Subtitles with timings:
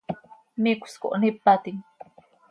[0.63, 1.77] Micös cohnípatim.